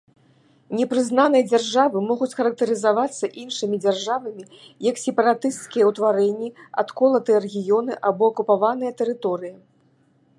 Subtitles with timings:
[0.77, 4.43] Непрызнаныя дзяржавы могуць характарызавацца іншымі дзяржавамі
[4.89, 6.49] як сепаратысцкія ўтварэнні,
[6.83, 9.55] адколатыя рэгіёны або акупаваныя тэрыторыі.